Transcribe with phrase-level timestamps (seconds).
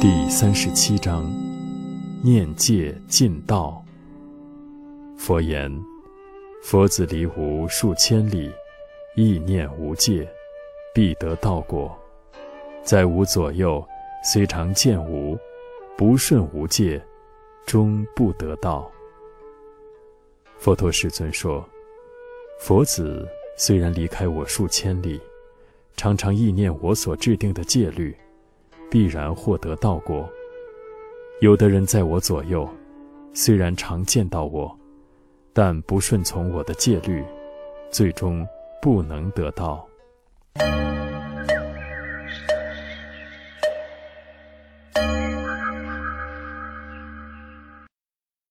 [0.00, 1.30] 第三十七章：
[2.24, 3.84] 念戒尽道。
[5.18, 5.70] 佛言：
[6.62, 8.50] 佛子离吾数千里，
[9.14, 10.26] 意念无界，
[10.94, 11.94] 必得道果。
[12.82, 13.86] 在吾左右，
[14.24, 15.38] 虽常见无，
[15.98, 16.98] 不顺无戒，
[17.66, 18.90] 终不得道。
[20.56, 21.62] 佛陀世尊说：
[22.58, 25.20] 佛子虽然离开我数千里，
[25.94, 28.16] 常常意念我所制定的戒律。
[28.90, 30.28] 必然获得道果。
[31.40, 32.68] 有的人在我左右，
[33.32, 34.76] 虽然常见到我，
[35.52, 37.24] 但不顺从我的戒律，
[37.90, 38.46] 最终
[38.82, 39.86] 不能得道。